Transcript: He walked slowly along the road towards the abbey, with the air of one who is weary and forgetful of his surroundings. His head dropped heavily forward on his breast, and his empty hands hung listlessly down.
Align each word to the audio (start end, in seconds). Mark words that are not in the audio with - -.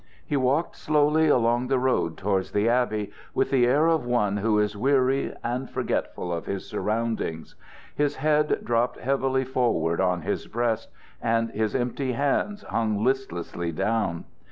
He 0.25 0.35
walked 0.35 0.77
slowly 0.77 1.27
along 1.27 1.67
the 1.67 1.77
road 1.77 2.17
towards 2.17 2.53
the 2.53 2.67
abbey, 2.67 3.11
with 3.35 3.51
the 3.51 3.67
air 3.67 3.85
of 3.85 4.03
one 4.03 4.37
who 4.37 4.57
is 4.57 4.75
weary 4.75 5.31
and 5.43 5.69
forgetful 5.69 6.33
of 6.33 6.47
his 6.47 6.67
surroundings. 6.67 7.53
His 7.93 8.15
head 8.15 8.61
dropped 8.63 8.97
heavily 8.97 9.43
forward 9.45 10.01
on 10.01 10.21
his 10.23 10.47
breast, 10.47 10.89
and 11.21 11.51
his 11.51 11.75
empty 11.75 12.13
hands 12.13 12.63
hung 12.63 13.03
listlessly 13.03 13.71
down. 13.71 14.25